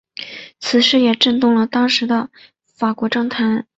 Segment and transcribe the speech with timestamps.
[0.59, 2.31] 此事也震动了当时的
[2.75, 3.67] 法国政坛。